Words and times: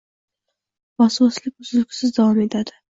Vosvoslik 1.03 1.57
uzluksiz 1.67 2.19
davom 2.21 2.47
etadi. 2.51 2.79